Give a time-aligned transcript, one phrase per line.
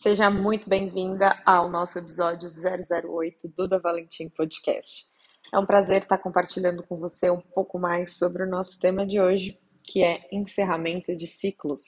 [0.00, 5.06] Seja muito bem-vinda ao nosso episódio 008 do Da Valentim Podcast.
[5.52, 9.20] É um prazer estar compartilhando com você um pouco mais sobre o nosso tema de
[9.20, 11.80] hoje, que é encerramento de ciclos.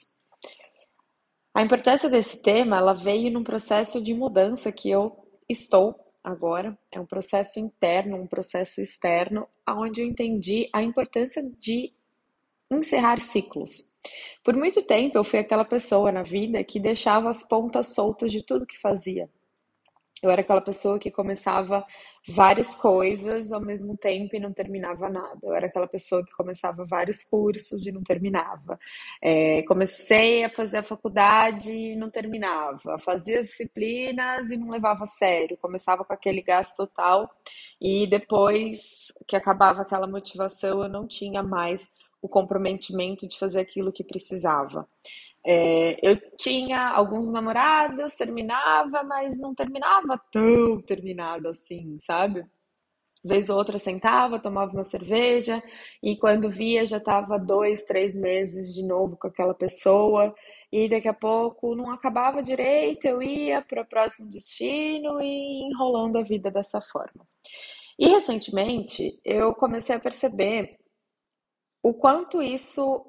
[1.54, 5.16] A importância desse tema, ela veio num processo de mudança que eu
[5.48, 11.94] estou agora, é um processo interno, um processo externo, onde eu entendi a importância de
[12.70, 13.98] encerrar ciclos.
[14.44, 18.44] Por muito tempo eu fui aquela pessoa na vida que deixava as pontas soltas de
[18.44, 19.28] tudo que fazia.
[20.22, 21.84] Eu era aquela pessoa que começava
[22.28, 25.38] várias coisas ao mesmo tempo e não terminava nada.
[25.42, 28.78] Eu era aquela pessoa que começava vários cursos e não terminava.
[29.22, 32.98] É, comecei a fazer a faculdade e não terminava.
[32.98, 35.56] Fazia disciplinas e não levava a sério.
[35.56, 37.30] Começava com aquele gasto total
[37.80, 41.90] e depois que acabava aquela motivação, eu não tinha mais
[42.22, 44.88] o comprometimento de fazer aquilo que precisava.
[45.44, 52.44] É, eu tinha alguns namorados, terminava, mas não terminava tão terminado assim, sabe?
[53.24, 55.62] Vez ou outra sentava, tomava uma cerveja
[56.02, 60.34] e quando via já estava dois, três meses de novo com aquela pessoa
[60.72, 66.16] e daqui a pouco não acabava direito, eu ia para o próximo destino e enrolando
[66.16, 67.26] a vida dessa forma.
[67.98, 70.79] E recentemente eu comecei a perceber
[71.82, 73.04] o quanto isso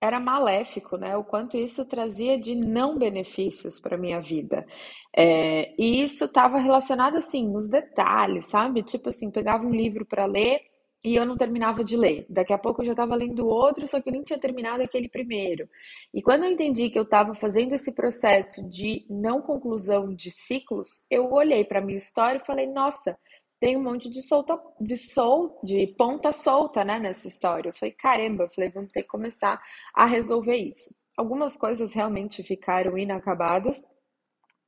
[0.00, 1.16] era maléfico, né?
[1.16, 4.66] O quanto isso trazia de não benefícios para minha vida.
[5.14, 8.82] É, e isso estava relacionado assim nos detalhes, sabe?
[8.82, 10.60] Tipo assim, pegava um livro para ler
[11.04, 12.26] e eu não terminava de ler.
[12.28, 15.08] Daqui a pouco eu já estava lendo outro, só que eu nem tinha terminado aquele
[15.08, 15.68] primeiro.
[16.14, 21.06] E quando eu entendi que eu estava fazendo esse processo de não conclusão de ciclos,
[21.10, 23.18] eu olhei para minha história e falei: nossa
[23.60, 27.68] tem um monte de solta, de sol, de ponta solta, né, nessa história.
[27.68, 29.62] Eu falei, caramba, eu falei, vamos ter que começar
[29.94, 30.94] a resolver isso.
[31.16, 33.84] Algumas coisas realmente ficaram inacabadas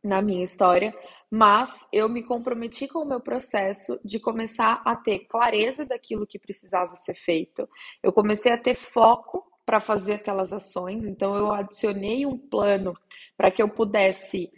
[0.04, 0.94] na minha história,
[1.30, 6.38] mas eu me comprometi com o meu processo de começar a ter clareza daquilo que
[6.38, 7.66] precisava ser feito.
[8.02, 12.92] Eu comecei a ter foco para fazer aquelas ações, então eu adicionei um plano
[13.36, 14.52] para que eu pudesse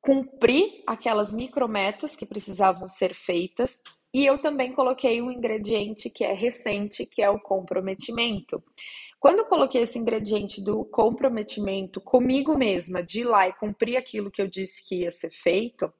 [0.00, 3.82] cumprir aquelas micrometas que precisavam ser feitas.
[4.12, 8.62] E eu também coloquei um ingrediente que é recente, que é o comprometimento.
[9.20, 14.30] Quando eu coloquei esse ingrediente do comprometimento comigo mesma, de ir lá e cumprir aquilo
[14.30, 15.92] que eu disse que ia ser feito,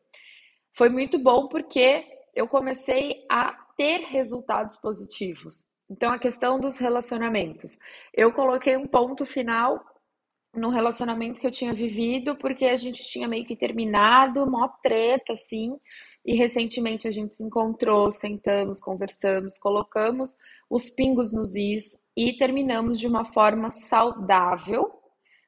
[0.75, 2.03] foi muito bom porque
[2.35, 5.67] eu comecei a ter resultados positivos.
[5.91, 7.77] Então, a questão dos relacionamentos.
[8.15, 9.85] Eu coloquei um ponto final
[10.55, 15.33] no relacionamento que eu tinha vivido, porque a gente tinha meio que terminado, mó treta,
[15.33, 15.77] assim,
[16.25, 20.37] e recentemente a gente se encontrou, sentamos, conversamos, colocamos
[20.69, 24.91] os pingos nos is e terminamos de uma forma saudável,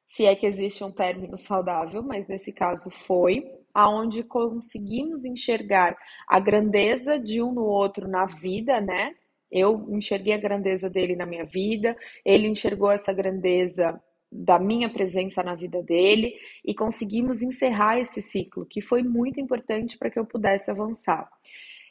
[0.05, 3.43] se é que existe um término saudável, mas nesse caso foi,
[3.73, 5.97] aonde conseguimos enxergar
[6.27, 9.15] a grandeza de um no outro na vida, né?
[9.51, 13.99] Eu enxerguei a grandeza dele na minha vida, ele enxergou essa grandeza
[14.33, 16.35] da minha presença na vida dele
[16.65, 21.29] e conseguimos encerrar esse ciclo, que foi muito importante para que eu pudesse avançar.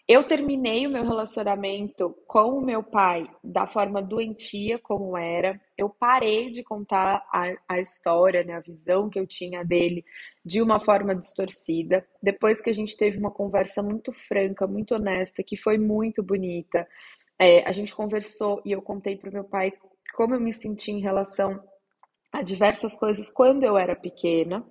[0.09, 5.61] Eu terminei o meu relacionamento com o meu pai da forma doentia como era.
[5.79, 10.05] Eu parei de contar a, a história, né, a visão que eu tinha dele
[10.45, 12.05] de uma forma distorcida.
[12.21, 16.87] Depois que a gente teve uma conversa muito franca, muito honesta, que foi muito bonita,
[17.39, 19.73] é, a gente conversou e eu contei para o meu pai
[20.15, 21.63] como eu me senti em relação
[22.33, 24.65] a diversas coisas quando eu era pequena.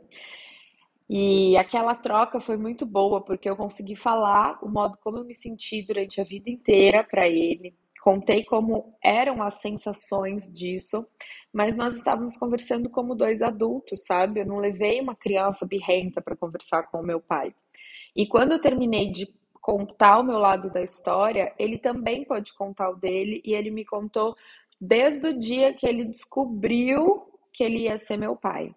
[1.10, 5.36] E aquela troca foi muito boa, porque eu consegui falar o modo como eu me
[5.36, 7.76] senti durante a vida inteira para ele.
[8.02, 11.06] Contei como eram as sensações disso,
[11.54, 14.40] mas nós estávamos conversando como dois adultos, sabe?
[14.40, 17.54] Eu não levei uma criança birrenta para conversar com o meu pai.
[18.16, 19.28] E quando eu terminei de
[19.62, 23.86] contar o meu lado da história, ele também pode contar o dele, e ele me
[23.86, 24.36] contou
[24.80, 28.74] desde o dia que ele descobriu que ele ia ser meu pai.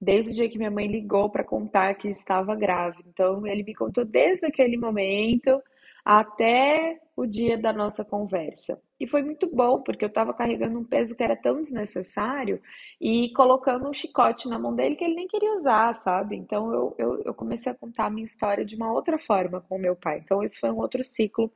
[0.00, 3.08] Desde o dia que minha mãe ligou para contar que estava grávida.
[3.08, 5.60] Então, ele me contou desde aquele momento
[6.04, 8.80] até o dia da nossa conversa.
[8.98, 12.62] E foi muito bom, porque eu estava carregando um peso que era tão desnecessário
[13.00, 16.36] e colocando um chicote na mão dele que ele nem queria usar, sabe?
[16.36, 19.78] Então eu, eu, eu comecei a contar a minha história de uma outra forma com
[19.78, 20.22] meu pai.
[20.24, 21.52] Então esse foi um outro ciclo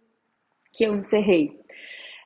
[0.73, 1.61] que eu encerrei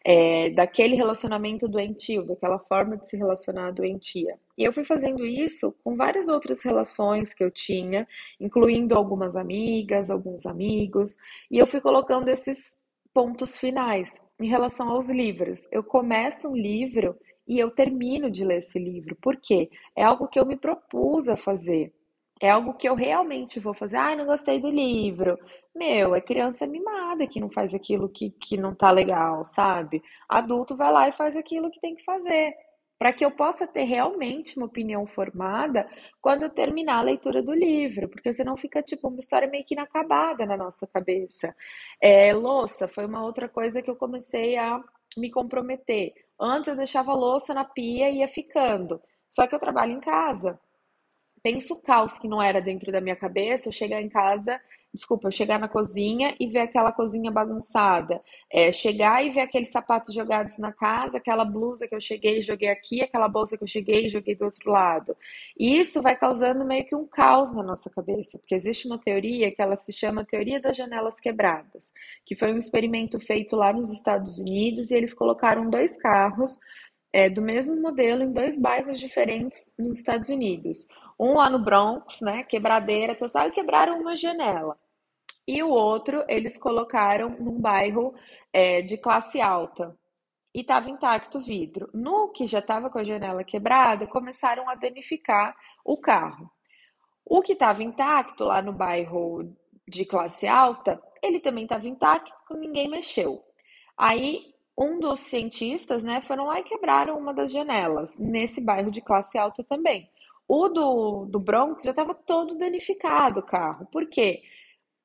[0.08, 4.38] é, daquele relacionamento doentio, daquela forma de se relacionar doentia.
[4.56, 8.06] E eu fui fazendo isso com várias outras relações que eu tinha,
[8.38, 11.16] incluindo algumas amigas, alguns amigos,
[11.50, 12.80] e eu fui colocando esses
[13.12, 14.16] pontos finais.
[14.38, 17.18] Em relação aos livros, eu começo um livro
[17.48, 19.16] e eu termino de ler esse livro.
[19.16, 19.68] Por quê?
[19.96, 21.92] É algo que eu me propus a fazer.
[22.40, 23.96] É algo que eu realmente vou fazer.
[23.96, 25.38] Ai, não gostei do livro.
[25.74, 30.02] Meu, é criança mimada que não faz aquilo que, que não tá legal, sabe?
[30.28, 32.54] Adulto vai lá e faz aquilo que tem que fazer.
[32.98, 35.86] Para que eu possa ter realmente uma opinião formada
[36.20, 39.74] quando eu terminar a leitura do livro, porque senão fica tipo uma história meio que
[39.74, 41.54] inacabada na nossa cabeça.
[42.00, 44.82] É, louça foi uma outra coisa que eu comecei a
[45.16, 46.12] me comprometer.
[46.40, 49.00] Antes eu deixava a louça na pia e ia ficando.
[49.28, 50.58] Só que eu trabalho em casa.
[51.42, 54.60] Penso o caos que não era dentro da minha cabeça, eu chegar em casa
[54.96, 59.68] desculpa, eu chegar na cozinha e ver aquela cozinha bagunçada, é, chegar e ver aqueles
[59.68, 63.62] sapatos jogados na casa, aquela blusa que eu cheguei e joguei aqui, aquela bolsa que
[63.62, 65.16] eu cheguei e joguei do outro lado.
[65.58, 69.54] E isso vai causando meio que um caos na nossa cabeça, porque existe uma teoria
[69.54, 71.92] que ela se chama teoria das janelas quebradas,
[72.24, 76.58] que foi um experimento feito lá nos Estados Unidos e eles colocaram dois carros
[77.12, 80.86] é, do mesmo modelo em dois bairros diferentes nos Estados Unidos.
[81.18, 84.76] Um lá no Bronx, né, quebradeira total, e quebraram uma janela
[85.46, 88.14] e o outro eles colocaram num bairro
[88.52, 89.96] é, de classe alta
[90.54, 91.88] e estava intacto o vidro.
[91.94, 95.54] No que já estava com a janela quebrada, começaram a danificar
[95.84, 96.50] o carro.
[97.24, 99.54] O que estava intacto lá no bairro
[99.86, 103.44] de classe alta, ele também estava intacto, ninguém mexeu.
[103.96, 109.00] Aí um dos cientistas, né, foram lá e quebraram uma das janelas nesse bairro de
[109.00, 110.10] classe alta também.
[110.48, 113.86] O do, do Bronx já estava todo danificado o carro.
[113.90, 114.42] Por quê?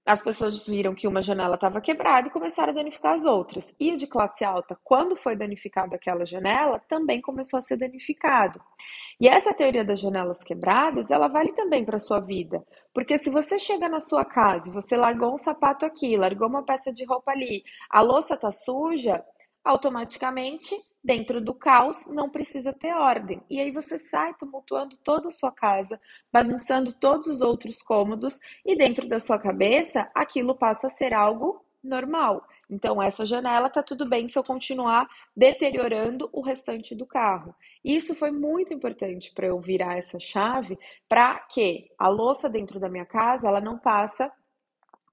[0.06, 3.76] as pessoas viram que uma janela estava quebrada e começaram a danificar as outras.
[3.80, 8.60] E o de classe alta, quando foi danificada aquela janela, também começou a ser danificado.
[9.20, 12.66] E essa teoria das janelas quebradas, ela vale também para a sua vida.
[12.94, 16.64] Porque se você chega na sua casa e você largou um sapato aqui, largou uma
[16.64, 19.24] peça de roupa ali, a louça está suja,
[19.64, 23.42] automaticamente dentro do caos não precisa ter ordem.
[23.50, 26.00] E aí você sai tumultuando toda a sua casa,
[26.32, 31.66] bagunçando todos os outros cômodos, e dentro da sua cabeça aquilo passa a ser algo
[31.84, 32.46] normal.
[32.70, 37.54] Então, essa janela tá tudo bem se eu continuar deteriorando o restante do carro.
[37.84, 42.88] Isso foi muito importante para eu virar essa chave para que a louça dentro da
[42.88, 44.32] minha casa ela não passa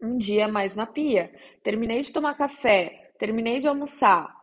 [0.00, 1.32] um dia mais na pia.
[1.64, 4.37] Terminei de tomar café, terminei de almoçar,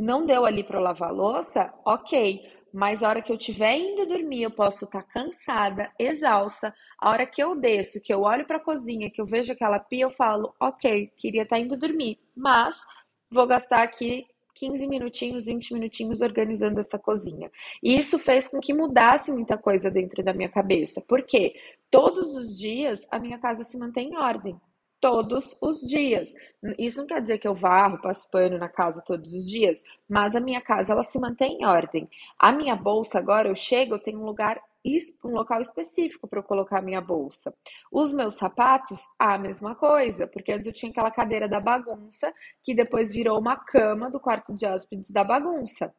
[0.00, 2.40] não deu ali para lavar louça, ok.
[2.72, 6.74] Mas a hora que eu estiver indo dormir, eu posso estar tá cansada, exausta.
[6.98, 9.78] A hora que eu desço, que eu olho para a cozinha, que eu vejo aquela
[9.78, 12.80] pia, eu falo, ok, queria estar tá indo dormir, mas
[13.30, 17.50] vou gastar aqui 15 minutinhos, 20 minutinhos organizando essa cozinha.
[17.82, 21.02] E isso fez com que mudasse muita coisa dentro da minha cabeça.
[21.06, 21.54] Por quê?
[21.90, 24.58] Todos os dias a minha casa se mantém em ordem
[25.00, 26.34] todos os dias.
[26.78, 30.36] Isso não quer dizer que eu varro, passo pano na casa todos os dias, mas
[30.36, 32.08] a minha casa ela se mantém em ordem.
[32.38, 34.60] A minha bolsa agora eu chego, eu tenho um lugar
[35.24, 37.54] um local específico para eu colocar a minha bolsa.
[37.92, 42.32] Os meus sapatos, a mesma coisa, porque antes eu tinha aquela cadeira da bagunça,
[42.62, 45.94] que depois virou uma cama do quarto de hóspedes da bagunça.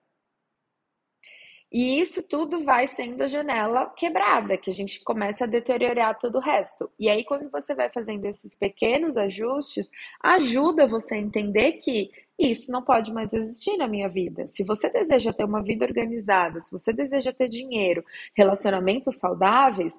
[1.71, 6.35] E isso tudo vai sendo a janela quebrada, que a gente começa a deteriorar todo
[6.35, 6.91] o resto.
[6.99, 9.89] E aí, quando você vai fazendo esses pequenos ajustes,
[10.21, 14.47] ajuda você a entender que isso não pode mais existir na minha vida.
[14.47, 18.03] Se você deseja ter uma vida organizada, se você deseja ter dinheiro,
[18.35, 19.97] relacionamentos saudáveis,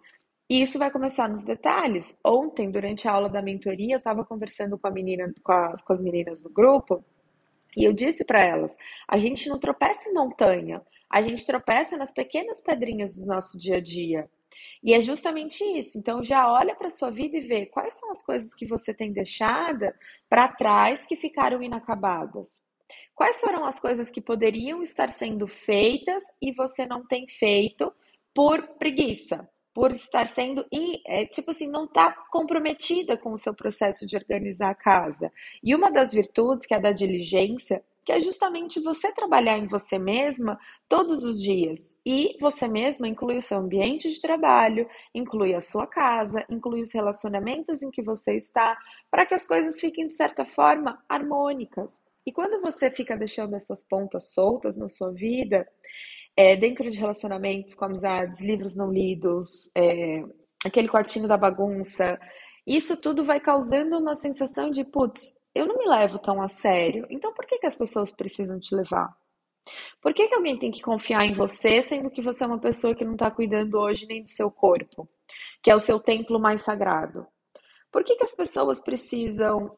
[0.50, 2.18] isso vai começar nos detalhes.
[2.22, 6.02] Ontem, durante a aula da mentoria, eu estava conversando com menina, com as, com as
[6.02, 7.02] meninas do grupo,
[7.74, 8.76] e eu disse para elas:
[9.08, 10.82] a gente não tropeça em montanha
[11.12, 14.30] a gente tropeça nas pequenas pedrinhas do nosso dia a dia.
[14.82, 15.98] E é justamente isso.
[15.98, 19.12] Então já olha para sua vida e vê quais são as coisas que você tem
[19.12, 19.94] deixada
[20.28, 22.66] para trás que ficaram inacabadas.
[23.14, 27.92] Quais foram as coisas que poderiam estar sendo feitas e você não tem feito
[28.34, 30.64] por preguiça, por estar sendo,
[31.06, 35.30] é, tipo assim, não está comprometida com o seu processo de organizar a casa.
[35.62, 39.68] E uma das virtudes, que é a da diligência, que é justamente você trabalhar em
[39.68, 42.00] você mesma todos os dias.
[42.04, 46.92] E você mesma inclui o seu ambiente de trabalho, inclui a sua casa, inclui os
[46.92, 48.76] relacionamentos em que você está,
[49.10, 52.02] para que as coisas fiquem, de certa forma, harmônicas.
[52.26, 55.66] E quando você fica deixando essas pontas soltas na sua vida,
[56.36, 60.22] é, dentro de relacionamentos com amizades, livros não lidos, é,
[60.64, 62.18] aquele quartinho da bagunça,
[62.66, 67.06] isso tudo vai causando uma sensação de, putz, eu não me levo tão a sério.
[67.10, 69.14] Então por que, que as pessoas precisam te levar?
[70.00, 72.94] Por que, que alguém tem que confiar em você, sendo que você é uma pessoa
[72.94, 75.08] que não está cuidando hoje nem do seu corpo,
[75.62, 77.26] que é o seu templo mais sagrado?
[77.90, 79.76] Por que, que as pessoas precisam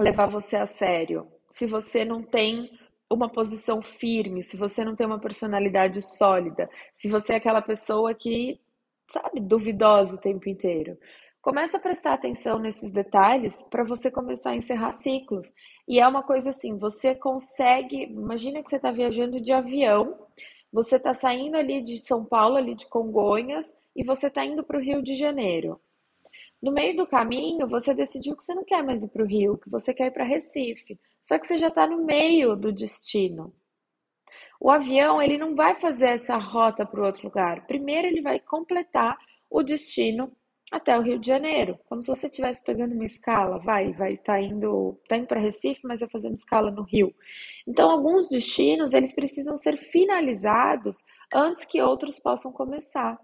[0.00, 2.70] levar você a sério se você não tem
[3.08, 8.12] uma posição firme, se você não tem uma personalidade sólida, se você é aquela pessoa
[8.12, 8.60] que
[9.08, 10.98] sabe, duvidosa o tempo inteiro.
[11.46, 15.54] Começa a prestar atenção nesses detalhes para você começar a encerrar ciclos.
[15.86, 20.26] E é uma coisa assim, você consegue, imagina que você está viajando de avião,
[20.72, 24.76] você está saindo ali de São Paulo, ali de Congonhas, e você está indo para
[24.76, 25.80] o Rio de Janeiro.
[26.60, 29.56] No meio do caminho, você decidiu que você não quer mais ir para o Rio,
[29.56, 30.98] que você quer ir para Recife.
[31.22, 33.54] Só que você já está no meio do destino.
[34.60, 37.68] O avião ele não vai fazer essa rota para o outro lugar.
[37.68, 39.16] Primeiro ele vai completar
[39.48, 40.32] o destino
[40.70, 44.40] até o Rio de Janeiro, como se você estivesse pegando uma escala, vai, vai tá
[44.40, 47.14] indo, tá indo para Recife, mas vai fazendo escala no Rio.
[47.66, 53.18] Então, alguns destinos eles precisam ser finalizados antes que outros possam começar.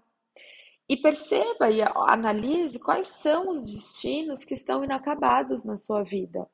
[0.87, 6.47] E perceba e analise quais são os destinos que estão inacabados na sua vida.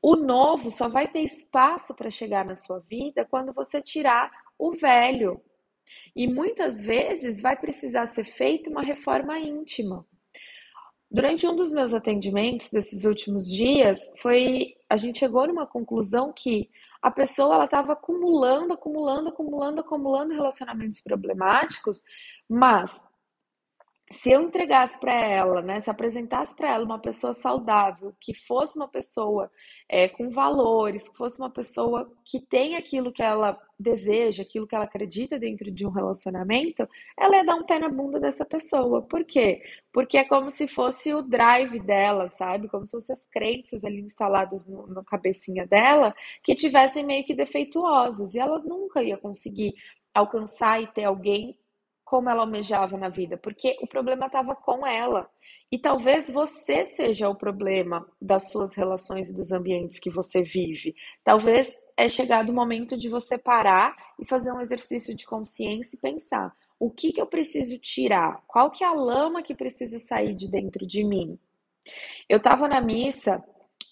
[0.00, 4.72] O novo só vai ter espaço para chegar na sua vida quando você tirar o
[4.72, 5.40] velho.
[6.14, 10.04] E muitas vezes vai precisar ser feita uma reforma íntima.
[11.12, 16.70] Durante um dos meus atendimentos desses últimos dias, foi a gente chegou numa conclusão que
[17.02, 22.02] a pessoa ela estava acumulando, acumulando, acumulando, acumulando relacionamentos problemáticos,
[22.48, 23.06] mas
[24.12, 28.76] se eu entregasse para ela, né, se apresentasse para ela uma pessoa saudável, que fosse
[28.76, 29.50] uma pessoa
[29.88, 34.74] é, com valores, que fosse uma pessoa que tem aquilo que ela deseja, aquilo que
[34.74, 36.86] ela acredita dentro de um relacionamento,
[37.18, 39.02] ela ia dar um pé na bunda dessa pessoa.
[39.02, 39.62] Por quê?
[39.92, 42.68] Porque é como se fosse o drive dela, sabe?
[42.68, 46.14] Como se fossem as crenças ali instaladas no, na cabecinha dela
[46.44, 48.34] que tivessem meio que defeituosas.
[48.34, 49.74] E ela nunca ia conseguir
[50.14, 51.58] alcançar e ter alguém
[52.12, 55.30] como ela almejava na vida, porque o problema estava com ela.
[55.72, 60.94] E talvez você seja o problema das suas relações e dos ambientes que você vive.
[61.24, 66.00] Talvez é chegado o momento de você parar e fazer um exercício de consciência e
[66.02, 68.42] pensar: o que, que eu preciso tirar?
[68.46, 71.38] Qual que é a lama que precisa sair de dentro de mim?
[72.28, 73.42] Eu estava na missa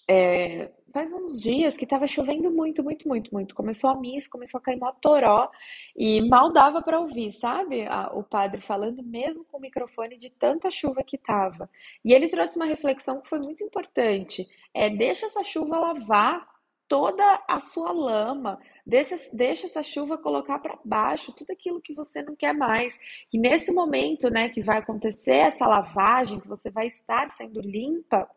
[0.07, 3.55] é, faz uns dias que estava chovendo muito, muito, muito, muito.
[3.55, 5.49] Começou a missa, começou a cair mó toró
[5.95, 7.87] e mal dava para ouvir, sabe?
[7.87, 11.69] A, o padre falando mesmo com o microfone de tanta chuva que tava.
[12.03, 14.45] E ele trouxe uma reflexão que foi muito importante.
[14.73, 16.47] É, deixa essa chuva lavar
[16.91, 22.21] toda a sua lama, deixa, deixa essa chuva colocar para baixo tudo aquilo que você
[22.21, 22.99] não quer mais.
[23.31, 28.29] E nesse momento, né, que vai acontecer essa lavagem, que você vai estar sendo limpa,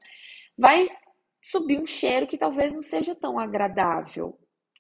[0.57, 0.89] vai
[1.45, 4.39] subir um cheiro que talvez não seja tão agradável.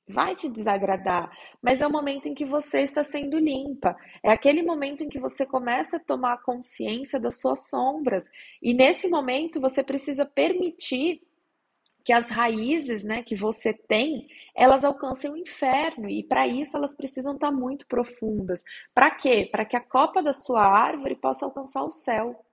[0.08, 1.30] Vai te desagradar,
[1.62, 3.94] mas é o momento em que você está sendo limpa.
[4.22, 8.24] É aquele momento em que você começa a tomar consciência das suas sombras.
[8.62, 11.20] E nesse momento você precisa permitir
[12.02, 16.94] que as raízes, né, que você tem, elas alcancem o inferno e para isso elas
[16.94, 18.62] precisam estar muito profundas.
[18.94, 19.48] Para quê?
[19.50, 22.43] Para que a copa da sua árvore possa alcançar o céu.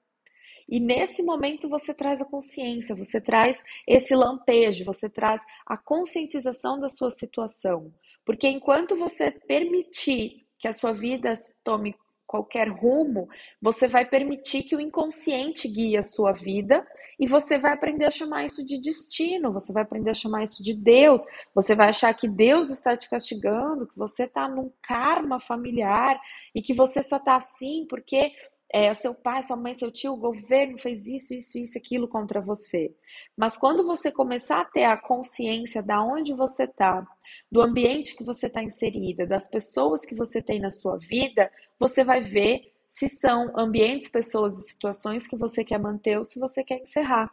[0.72, 6.80] E nesse momento você traz a consciência, você traz esse lampejo, você traz a conscientização
[6.80, 7.94] da sua situação.
[8.26, 11.94] Porque enquanto você permitir que a sua vida tome
[12.26, 13.28] qualquer rumo,
[13.62, 16.88] você vai permitir que o inconsciente guie a sua vida
[17.20, 20.64] e você vai aprender a chamar isso de destino, você vai aprender a chamar isso
[20.64, 21.24] de Deus,
[21.54, 26.20] você vai achar que Deus está te castigando, que você está num karma familiar
[26.56, 28.32] e que você só está assim porque
[28.74, 32.40] é, seu pai, sua mãe, seu tio, o governo fez isso, isso, isso, aquilo contra
[32.40, 32.96] você.
[33.36, 37.06] Mas quando você começar a ter a consciência da onde você está,
[37.52, 42.04] do ambiente que você está inserida, das pessoas que você tem na sua vida, você
[42.04, 46.64] vai ver se são ambientes, pessoas e situações que você quer manter ou se você
[46.64, 47.30] quer encerrar.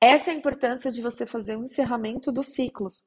[0.00, 3.04] Essa é a importância de você fazer um encerramento dos ciclos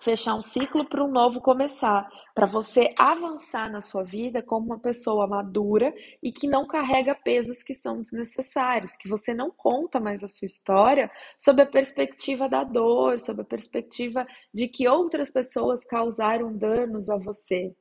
[0.00, 4.78] fechar um ciclo para um novo começar, para você avançar na sua vida como uma
[4.78, 10.22] pessoa madura e que não carrega pesos que são desnecessários, que você não conta mais
[10.22, 15.84] a sua história sob a perspectiva da dor, sob a perspectiva de que outras pessoas
[15.84, 17.74] causaram danos a você.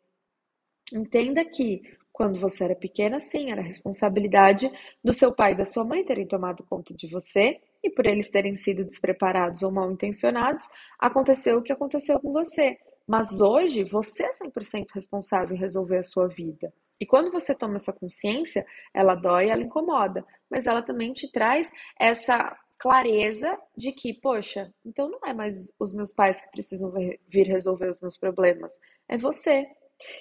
[0.94, 1.82] Entenda que
[2.14, 4.72] quando você era pequena, sim, era responsabilidade
[5.04, 8.30] do seu pai e da sua mãe terem tomado conta de você e por eles
[8.30, 10.68] terem sido despreparados ou mal intencionados,
[11.00, 12.76] aconteceu o que aconteceu com você.
[13.08, 16.74] Mas hoje você é 100% responsável em resolver a sua vida.
[17.00, 21.72] E quando você toma essa consciência, ela dói, ela incomoda, mas ela também te traz
[22.00, 27.48] essa clareza de que, poxa, então não é mais os meus pais que precisam vir
[27.48, 28.74] resolver os meus problemas,
[29.08, 29.68] é você.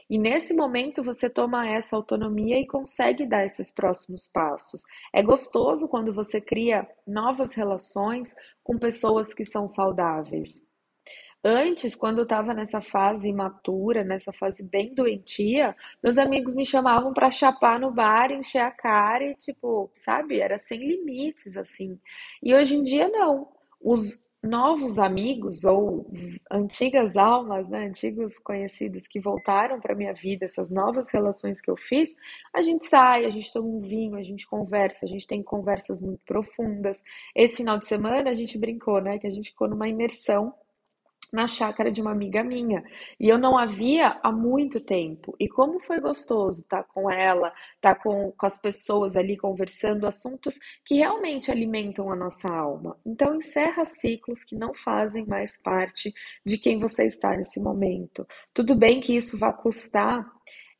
[0.09, 4.83] E nesse momento você toma essa autonomia e consegue dar esses próximos passos.
[5.13, 10.73] É gostoso quando você cria novas relações com pessoas que são saudáveis.
[11.47, 17.13] Antes, quando eu estava nessa fase imatura, nessa fase bem doentia, meus amigos me chamavam
[17.13, 22.01] para chapar no bar, encher a cara e, tipo, sabe, era sem limites, assim.
[22.43, 23.49] E hoje em dia, não.
[23.79, 26.07] Os novos amigos ou
[26.51, 31.77] antigas almas, né, antigos conhecidos que voltaram para minha vida, essas novas relações que eu
[31.77, 32.15] fiz,
[32.53, 36.01] a gente sai, a gente toma um vinho, a gente conversa, a gente tem conversas
[36.03, 37.03] muito profundas.
[37.35, 40.55] Esse final de semana a gente brincou, né, que a gente ficou numa imersão
[41.33, 42.83] na chácara de uma amiga minha.
[43.19, 45.35] E eu não havia há muito tempo.
[45.39, 50.59] E como foi gostoso estar com ela, estar com, com as pessoas ali conversando assuntos
[50.85, 52.97] que realmente alimentam a nossa alma.
[53.05, 56.13] Então, encerra ciclos que não fazem mais parte
[56.45, 58.27] de quem você está nesse momento.
[58.53, 60.34] Tudo bem que isso vai custar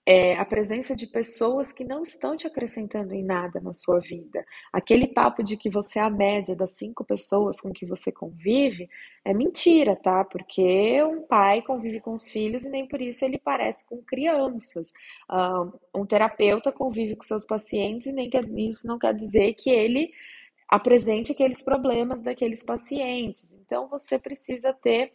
[0.07, 4.45] é, a presença de pessoas que não estão te acrescentando em nada na sua vida.
[4.71, 8.89] Aquele papo de que você é a média das cinco pessoas com que você convive
[9.25, 10.23] é mentira, tá?
[10.23, 14.93] Porque um pai convive com os filhos e nem por isso ele parece com crianças.
[15.95, 20.13] Um terapeuta convive com seus pacientes e nem que, isso não quer dizer que ele
[20.69, 23.55] apresente aqueles problemas daqueles pacientes.
[23.55, 25.13] Então você precisa ter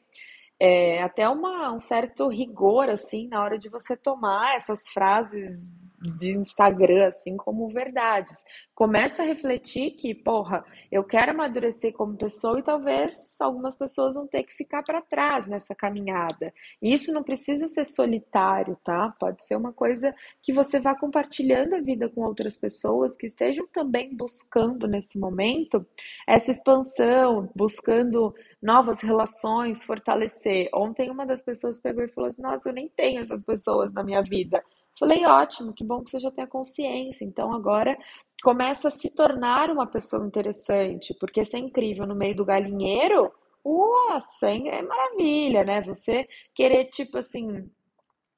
[0.59, 6.37] é, até uma, um certo rigor, assim, na hora de você tomar essas frases de
[6.37, 8.43] Instagram, assim, como verdades.
[8.73, 14.25] Começa a refletir que, porra, eu quero amadurecer como pessoa e talvez algumas pessoas vão
[14.25, 16.53] ter que ficar para trás nessa caminhada.
[16.81, 19.13] E isso não precisa ser solitário, tá?
[19.19, 23.67] Pode ser uma coisa que você vá compartilhando a vida com outras pessoas que estejam
[23.67, 25.85] também buscando nesse momento
[26.25, 30.69] essa expansão, buscando novas relações, fortalecer.
[30.73, 34.03] Ontem uma das pessoas pegou e falou assim: Nossa, eu nem tenho essas pessoas na
[34.03, 34.63] minha vida.
[34.99, 37.23] Falei, ótimo, que bom que você já tem a consciência.
[37.23, 37.97] Então agora
[38.43, 43.31] começa a se tornar uma pessoa interessante, porque ser incrível no meio do galinheiro,
[43.65, 44.19] uau,
[44.67, 45.81] é maravilha, né?
[45.83, 47.69] Você querer, tipo assim,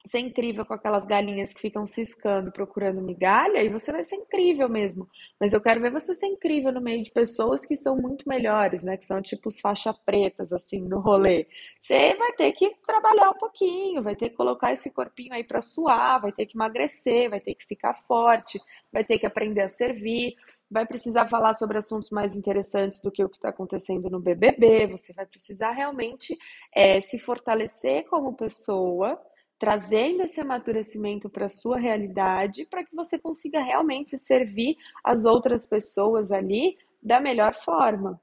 [0.04, 4.68] ser incrível com aquelas galinhas que ficam ciscando, procurando migalha, e você vai ser incrível
[4.68, 5.08] mesmo.
[5.40, 8.82] Mas eu quero ver você ser incrível no meio de pessoas que são muito melhores,
[8.82, 8.96] né?
[8.96, 11.46] Que são tipo os faixa pretas, assim, no rolê.
[11.80, 15.60] Você vai ter que trabalhar um pouquinho, vai ter que colocar esse corpinho aí para
[15.60, 18.60] suar, vai ter que emagrecer, vai ter que ficar forte,
[18.92, 20.34] vai ter que aprender a servir,
[20.70, 24.86] vai precisar falar sobre assuntos mais interessantes do que o que está acontecendo no BBB,
[24.86, 26.36] você vai precisar realmente
[26.74, 29.20] é, se fortalecer como pessoa
[29.62, 35.64] trazendo esse amadurecimento para a sua realidade, para que você consiga realmente servir as outras
[35.64, 38.20] pessoas ali da melhor forma.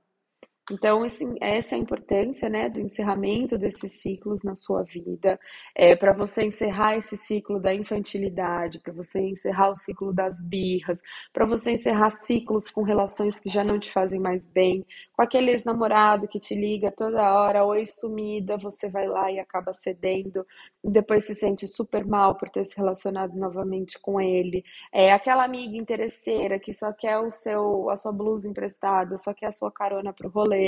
[0.72, 1.04] Então,
[1.42, 5.40] essa é a importância né, do encerramento desses ciclos na sua vida,
[5.74, 11.02] é, para você encerrar esse ciclo da infantilidade, para você encerrar o ciclo das birras,
[11.34, 15.50] para você encerrar ciclos com relações que já não te fazem mais bem, com aquele
[15.52, 20.46] ex-namorado que te liga toda hora, oi sumida, você vai lá e acaba cedendo,
[20.84, 25.44] e depois se sente super mal por ter se relacionado novamente com ele, é aquela
[25.44, 29.72] amiga interesseira que só quer o seu, a sua blusa emprestada, só quer a sua
[29.72, 30.59] carona para o rolê,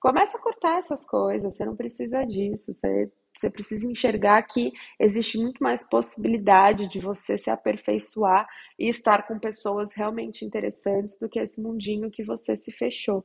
[0.00, 5.38] Começa a cortar essas coisas, você não precisa disso, você, você precisa enxergar que existe
[5.38, 8.46] muito mais possibilidade de você se aperfeiçoar
[8.78, 13.24] e estar com pessoas realmente interessantes do que esse mundinho que você se fechou.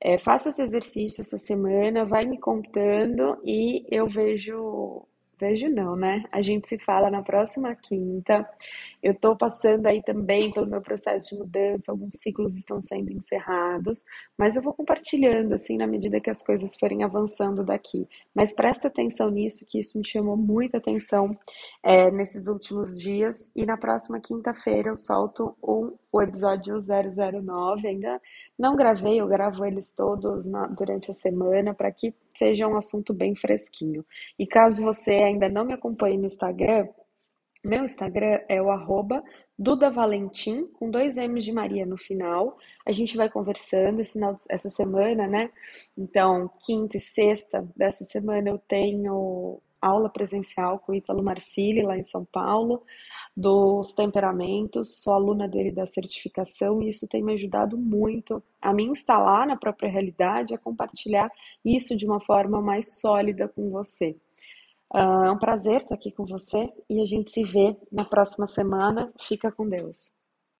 [0.00, 5.06] É, faça esse exercício essa semana, vai me contando e eu vejo
[5.42, 6.22] Vejo não, né?
[6.30, 8.48] A gente se fala na próxima quinta.
[9.02, 14.04] Eu estou passando aí também pelo meu processo de mudança, alguns ciclos estão sendo encerrados,
[14.38, 18.06] mas eu vou compartilhando assim na medida que as coisas forem avançando daqui.
[18.32, 21.36] Mas presta atenção nisso, que isso me chamou muita atenção
[21.82, 23.52] é, nesses últimos dias.
[23.56, 27.88] E na próxima quinta-feira eu solto um, o episódio 009.
[27.88, 28.20] Ainda
[28.58, 33.14] não gravei, eu gravo eles todos na, durante a semana para que seja um assunto
[33.14, 34.04] bem fresquinho.
[34.38, 36.86] E caso você ainda não me acompanhe no Instagram,
[37.64, 39.22] meu Instagram é o arroba
[39.56, 42.58] Duda Valentim, com dois M's de Maria no final.
[42.84, 44.18] A gente vai conversando esse,
[44.50, 45.48] essa semana, né?
[45.96, 51.98] Então, quinta e sexta dessa semana eu tenho aula presencial com o Ítalo Marcili, lá
[51.98, 52.82] em São Paulo,
[53.36, 55.02] dos temperamentos.
[55.02, 59.56] Sou aluna dele da certificação e isso tem me ajudado muito a me instalar na
[59.56, 61.30] própria realidade, a compartilhar
[61.64, 64.16] isso de uma forma mais sólida com você.
[64.94, 68.46] Uh, é um prazer estar aqui com você e a gente se vê na próxima
[68.46, 69.12] semana.
[69.20, 70.21] Fica com Deus.